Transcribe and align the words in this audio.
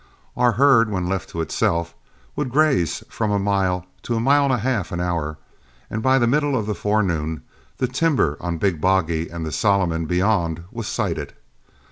Our 0.35 0.53
herd, 0.53 0.89
when 0.89 1.05
left 1.07 1.29
to 1.29 1.41
itself, 1.41 1.93
would 2.35 2.49
graze 2.49 3.03
from 3.07 3.29
a 3.29 3.37
mile 3.37 3.85
to 4.01 4.15
a 4.15 4.19
mile 4.19 4.45
and 4.45 4.53
a 4.53 4.57
half 4.57 4.91
an 4.91 4.99
hour, 4.99 5.37
and 5.91 6.01
by 6.01 6.17
the 6.17 6.25
middle 6.25 6.57
of 6.57 6.65
the 6.65 6.73
forenoon 6.73 7.43
the 7.77 7.87
timber 7.87 8.35
on 8.41 8.57
Big 8.57 8.81
Boggy 8.81 9.29
and 9.29 9.45
the 9.45 9.51
Solomon 9.51 10.07
beyond 10.07 10.63
was 10.71 10.87
sighted. 10.87 11.33